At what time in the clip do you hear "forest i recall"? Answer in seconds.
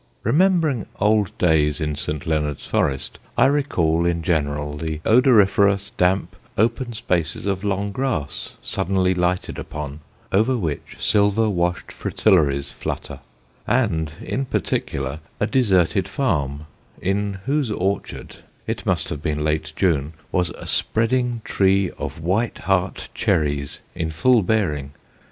2.65-4.03